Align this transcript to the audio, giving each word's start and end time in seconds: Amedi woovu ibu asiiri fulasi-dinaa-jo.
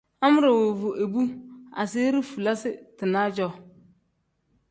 Amedi 0.25 0.49
woovu 0.57 0.89
ibu 1.03 1.21
asiiri 1.81 2.19
fulasi-dinaa-jo. 2.29 3.49